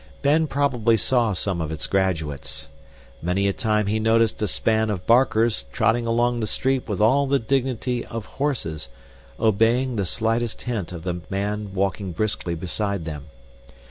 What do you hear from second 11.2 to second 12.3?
man walking